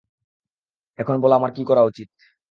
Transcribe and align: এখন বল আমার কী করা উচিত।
এখন 0.99 1.15
বল 1.21 1.31
আমার 1.33 1.51
কী 1.53 1.63
করা 1.65 1.83
উচিত। 1.83 2.09